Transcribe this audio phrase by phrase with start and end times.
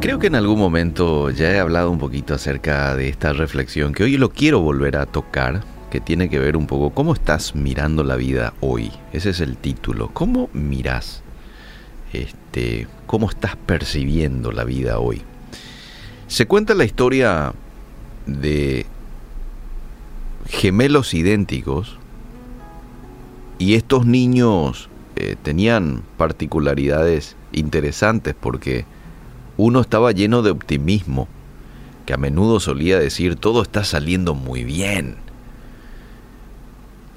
[0.00, 4.04] Creo que en algún momento ya he hablado un poquito acerca de esta reflexión que
[4.04, 8.02] hoy lo quiero volver a tocar, que tiene que ver un poco cómo estás mirando
[8.02, 8.90] la vida hoy.
[9.12, 10.08] Ese es el título.
[10.14, 11.22] ¿Cómo miras?
[12.14, 15.20] Este, cómo estás percibiendo la vida hoy.
[16.28, 17.52] Se cuenta la historia
[18.24, 18.86] de
[20.48, 21.98] gemelos idénticos
[23.58, 28.86] y estos niños eh, tenían particularidades interesantes porque
[29.60, 31.28] uno estaba lleno de optimismo,
[32.06, 35.16] que a menudo solía decir todo está saliendo muy bien.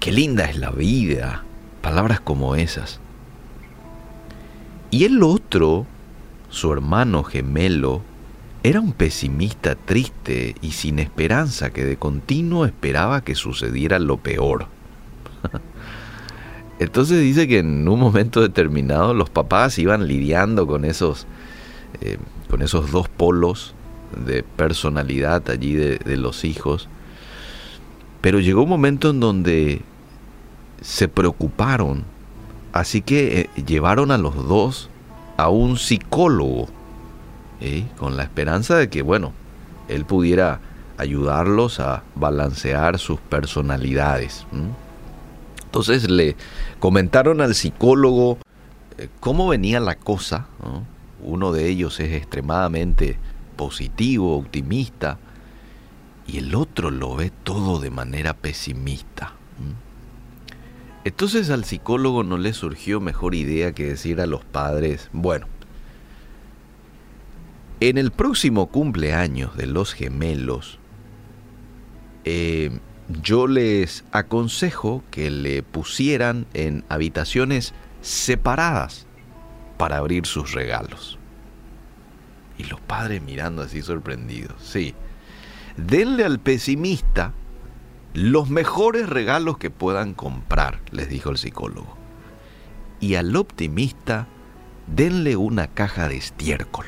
[0.00, 1.44] Qué linda es la vida.
[1.82, 3.00] Palabras como esas.
[4.90, 5.86] Y el otro,
[6.48, 8.02] su hermano gemelo,
[8.62, 14.66] era un pesimista triste y sin esperanza que de continuo esperaba que sucediera lo peor.
[16.78, 21.26] Entonces dice que en un momento determinado los papás iban lidiando con esos,
[22.00, 23.74] eh, con esos dos polos
[24.24, 26.88] de personalidad allí de, los hijos.
[28.20, 29.82] Pero llegó un momento en donde
[30.80, 32.04] se preocuparon,
[32.72, 34.90] así que eh, llevaron a los dos
[35.36, 36.68] a un psicólogo
[37.98, 39.32] con la esperanza de que, bueno,
[39.88, 40.60] él pudiera
[40.98, 44.46] ayudarlos a balancear sus personalidades.
[45.64, 46.36] Entonces le
[46.80, 48.38] comentaron al psicólogo
[48.98, 50.46] eh, cómo venía la cosa.
[51.22, 53.18] Uno de ellos es extremadamente
[53.56, 55.18] positivo, optimista,
[56.26, 59.32] y el otro lo ve todo de manera pesimista.
[61.04, 65.46] Entonces al psicólogo no le surgió mejor idea que decir a los padres, bueno,
[67.80, 70.78] en el próximo cumpleaños de los gemelos,
[72.24, 72.78] eh,
[73.22, 77.72] yo les aconsejo que le pusieran en habitaciones
[78.02, 79.07] separadas
[79.78, 81.18] para abrir sus regalos.
[82.58, 84.60] Y los padres mirando así sorprendidos.
[84.62, 84.94] Sí,
[85.76, 87.32] denle al pesimista
[88.14, 91.96] los mejores regalos que puedan comprar, les dijo el psicólogo.
[93.00, 94.26] Y al optimista,
[94.88, 96.86] denle una caja de estiércol.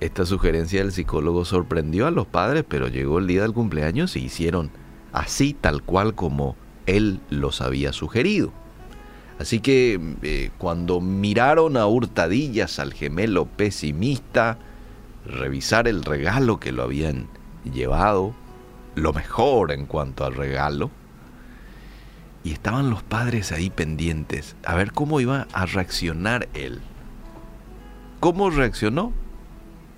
[0.00, 4.24] Esta sugerencia del psicólogo sorprendió a los padres, pero llegó el día del cumpleaños y
[4.24, 4.70] hicieron
[5.12, 6.56] así tal cual como
[6.86, 8.52] él los había sugerido.
[9.38, 14.58] Así que eh, cuando miraron a hurtadillas al gemelo pesimista,
[15.26, 17.28] revisar el regalo que lo habían
[17.64, 18.34] llevado,
[18.94, 20.90] lo mejor en cuanto al regalo,
[22.44, 26.80] y estaban los padres ahí pendientes a ver cómo iba a reaccionar él.
[28.20, 29.12] ¿Cómo reaccionó?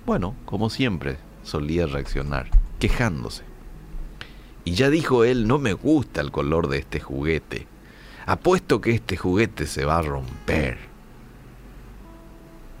[0.05, 2.49] Bueno, como siempre solía reaccionar,
[2.79, 3.43] quejándose.
[4.63, 7.67] Y ya dijo él, no me gusta el color de este juguete.
[8.27, 10.77] Apuesto que este juguete se va a romper.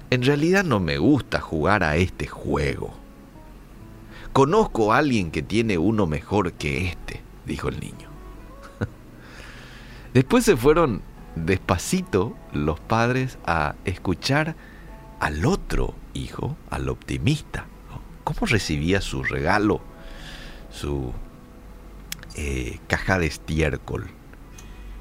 [0.09, 2.93] En realidad no me gusta jugar a este juego.
[4.33, 8.09] Conozco a alguien que tiene uno mejor que este, dijo el niño.
[10.13, 11.01] Después se fueron
[11.35, 14.57] despacito los padres a escuchar
[15.21, 17.67] al otro hijo, al optimista.
[18.25, 19.79] ¿Cómo recibía su regalo,
[20.71, 21.13] su
[22.35, 24.09] eh, caja de estiércol?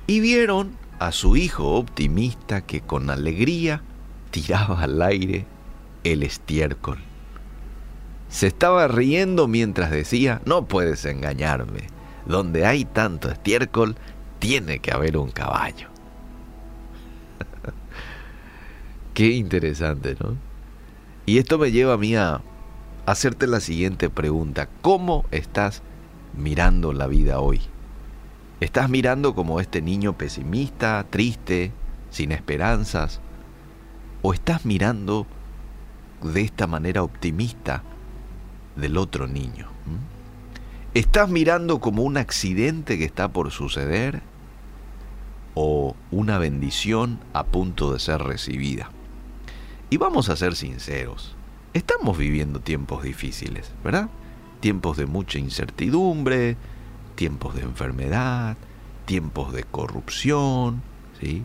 [0.06, 3.82] Y vieron a su hijo optimista que con alegría
[4.30, 5.46] tiraba al aire
[6.04, 6.98] el estiércol.
[8.28, 11.88] Se estaba riendo mientras decía, no puedes engañarme,
[12.26, 13.96] donde hay tanto estiércol,
[14.38, 15.88] tiene que haber un caballo.
[19.14, 20.36] Qué interesante, ¿no?
[21.24, 22.42] Y esto me lleva a mí a
[23.06, 24.68] hacerte la siguiente pregunta.
[24.82, 25.82] ¿Cómo estás
[26.36, 27.60] mirando la vida hoy?
[28.58, 31.72] ¿Estás mirando como este niño pesimista, triste,
[32.10, 33.20] sin esperanzas?
[34.22, 35.26] ¿O estás mirando
[36.22, 37.82] de esta manera optimista
[38.74, 39.68] del otro niño?
[40.94, 44.22] ¿Estás mirando como un accidente que está por suceder
[45.54, 48.90] o una bendición a punto de ser recibida?
[49.90, 51.36] Y vamos a ser sinceros,
[51.74, 54.08] estamos viviendo tiempos difíciles, ¿verdad?
[54.60, 56.56] Tiempos de mucha incertidumbre,
[57.16, 58.56] tiempos de enfermedad,
[59.06, 60.82] tiempos de corrupción,
[61.20, 61.44] ¿sí?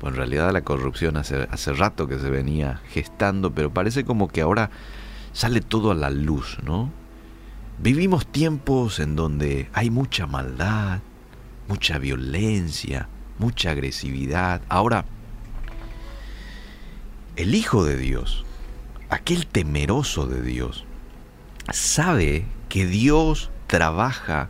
[0.00, 4.28] Pues en realidad la corrupción hace, hace rato que se venía gestando, pero parece como
[4.28, 4.70] que ahora
[5.32, 6.90] sale todo a la luz, ¿no?
[7.78, 11.00] Vivimos tiempos en donde hay mucha maldad,
[11.68, 14.62] mucha violencia, mucha agresividad.
[14.68, 15.04] Ahora,
[17.36, 18.44] el Hijo de Dios,
[19.08, 20.84] aquel temeroso de Dios,
[21.70, 24.48] sabe que Dios trabaja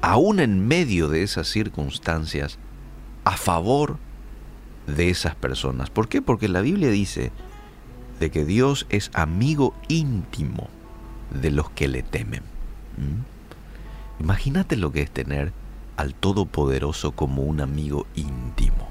[0.00, 2.58] aún en medio de esas circunstancias
[3.24, 3.98] a favor
[4.86, 5.90] de esas personas.
[5.90, 6.22] ¿Por qué?
[6.22, 7.32] Porque la Biblia dice
[8.18, 10.68] de que Dios es amigo íntimo
[11.30, 12.42] de los que le temen.
[12.96, 14.22] ¿Mm?
[14.22, 15.52] Imagínate lo que es tener
[15.96, 18.88] al Todopoderoso como un amigo íntimo.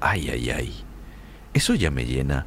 [0.00, 0.74] Ay, ay, ay.
[1.54, 2.46] Eso ya me llena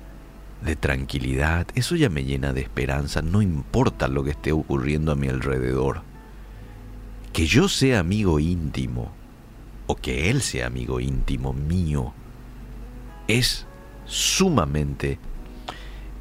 [0.64, 5.16] de tranquilidad, eso ya me llena de esperanza, no importa lo que esté ocurriendo a
[5.16, 6.02] mi alrededor.
[7.36, 9.12] Que yo sea amigo íntimo
[9.88, 12.14] o que Él sea amigo íntimo mío
[13.28, 13.68] es
[14.06, 15.20] sumamente...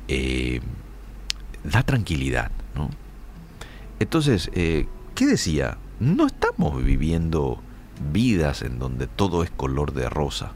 [0.08, 0.61] Eh,
[1.62, 2.90] da tranquilidad, ¿no?
[4.00, 5.78] Entonces, eh, ¿qué decía?
[6.00, 7.62] No estamos viviendo
[8.12, 10.50] vidas en donde todo es color de rosa,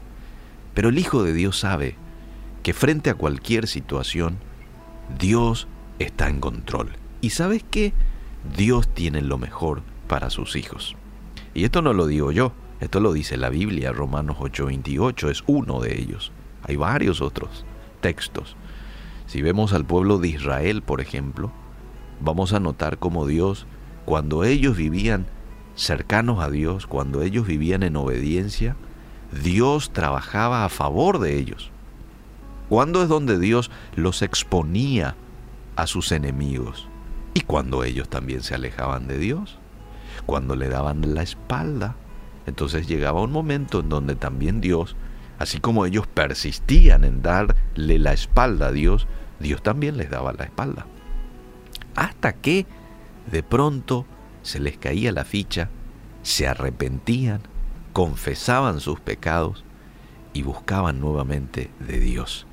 [0.73, 1.95] pero el Hijo de Dios sabe
[2.63, 4.39] que frente a cualquier situación,
[5.17, 5.69] Dios
[5.99, 6.97] está en control.
[7.21, 7.93] ¿Y sabes qué?
[8.57, 10.97] Dios tiene lo mejor para sus hijos.
[11.53, 12.51] Y esto no lo digo yo,
[12.81, 16.33] esto lo dice la Biblia, Romanos 8:28 es uno de ellos.
[16.63, 17.63] Hay varios otros
[18.01, 18.57] textos.
[19.27, 21.51] Si vemos al pueblo de Israel, por ejemplo,
[22.19, 23.67] vamos a notar cómo Dios,
[24.05, 25.27] cuando ellos vivían
[25.75, 28.75] cercanos a Dios, cuando ellos vivían en obediencia,
[29.43, 31.71] Dios trabajaba a favor de ellos.
[32.67, 35.15] ¿Cuándo es donde Dios los exponía
[35.75, 36.87] a sus enemigos?
[37.35, 39.58] ¿Y cuando ellos también se alejaban de Dios?
[40.29, 41.95] Cuando le daban la espalda.
[42.45, 44.95] Entonces llegaba un momento en donde también Dios,
[45.39, 49.07] así como ellos persistían en darle la espalda a Dios,
[49.39, 50.85] Dios también les daba la espalda.
[51.95, 52.67] Hasta que
[53.31, 54.05] de pronto
[54.43, 55.71] se les caía la ficha,
[56.21, 57.41] se arrepentían,
[57.91, 59.63] confesaban sus pecados
[60.31, 62.45] y buscaban nuevamente de Dios.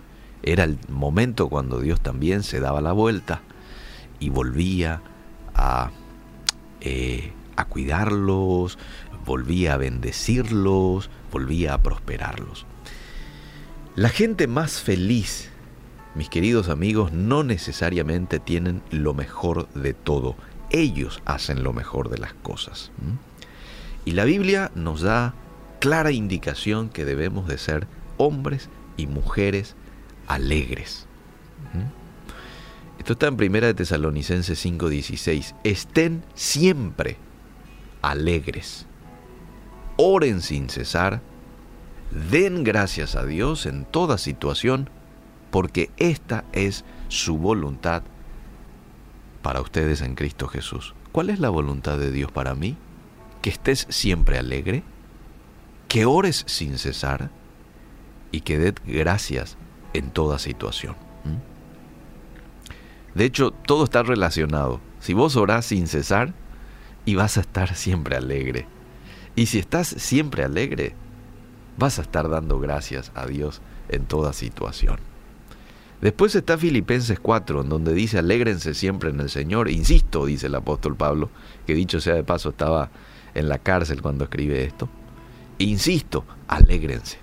[0.42, 3.42] Era el momento cuando Dios también se daba la vuelta
[4.18, 5.02] y volvía
[5.54, 5.90] a,
[6.80, 8.78] eh, a cuidarlos,
[9.24, 12.66] volvía a bendecirlos, volvía a prosperarlos.
[13.94, 15.50] La gente más feliz,
[16.14, 20.36] mis queridos amigos, no necesariamente tienen lo mejor de todo.
[20.70, 22.90] Ellos hacen lo mejor de las cosas.
[24.04, 25.34] Y la Biblia nos da
[25.80, 27.86] clara indicación que debemos de ser
[28.16, 29.74] hombres y mujeres
[30.26, 31.06] alegres.
[32.98, 35.54] Esto está en Primera de Tesalonicenses 5:16.
[35.64, 37.18] Estén siempre
[38.02, 38.86] alegres.
[39.96, 41.22] Oren sin cesar.
[42.30, 44.88] Den gracias a Dios en toda situación,
[45.50, 48.02] porque esta es su voluntad
[49.42, 50.94] para ustedes en Cristo Jesús.
[51.12, 52.76] ¿Cuál es la voluntad de Dios para mí?
[53.42, 54.82] Que estés siempre alegre,
[55.88, 57.30] que ores sin cesar
[58.32, 59.56] y que des gracias
[59.92, 60.96] en toda situación.
[63.14, 64.80] De hecho, todo está relacionado.
[65.00, 66.34] Si vos orás sin cesar,
[67.06, 68.66] y vas a estar siempre alegre.
[69.34, 70.94] Y si estás siempre alegre,
[71.78, 74.98] vas a estar dando gracias a Dios en toda situación.
[76.00, 79.70] Después está Filipenses 4, en donde dice, alégrense siempre en el Señor.
[79.70, 81.30] Insisto, dice el apóstol Pablo,
[81.66, 82.90] que dicho sea de paso, estaba
[83.34, 84.88] en la cárcel cuando escribe esto.
[85.58, 87.18] Insisto, alégrense.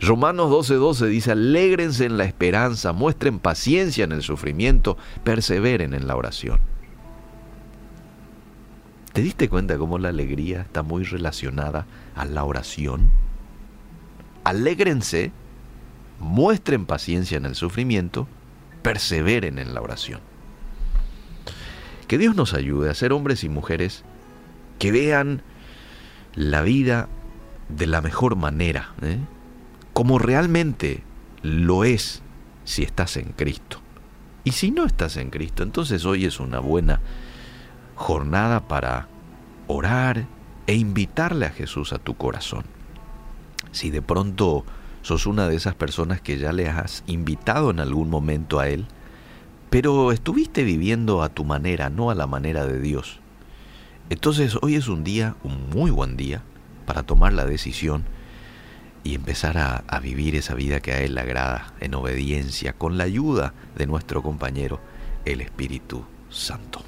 [0.00, 6.06] Romanos 12:12 12 dice, alégrense en la esperanza, muestren paciencia en el sufrimiento, perseveren en
[6.06, 6.60] la oración.
[9.12, 13.10] ¿Te diste cuenta cómo la alegría está muy relacionada a la oración?
[14.44, 15.32] Alégrense,
[16.20, 18.28] muestren paciencia en el sufrimiento,
[18.82, 20.20] perseveren en la oración.
[22.06, 24.04] Que Dios nos ayude a ser hombres y mujeres
[24.78, 25.42] que vean
[26.34, 27.08] la vida
[27.68, 28.94] de la mejor manera.
[29.02, 29.18] ¿eh?
[29.98, 31.02] como realmente
[31.42, 32.22] lo es
[32.62, 33.80] si estás en Cristo.
[34.44, 37.00] Y si no estás en Cristo, entonces hoy es una buena
[37.98, 39.08] jornada para
[39.66, 40.26] orar
[40.66, 42.64] e invitarle a Jesús a tu corazón.
[43.72, 44.64] Si de pronto
[45.02, 48.86] sos una de esas personas que ya le has invitado en algún momento a Él,
[49.68, 53.20] pero estuviste viviendo a tu manera, no a la manera de Dios.
[54.10, 56.42] Entonces hoy es un día, un muy buen día,
[56.86, 58.04] para tomar la decisión
[59.04, 63.04] y empezar a, vivir esa vida que a Él le agrada en obediencia con la
[63.04, 64.80] ayuda de nuestro compañero,
[65.24, 66.82] el Espíritu Santo.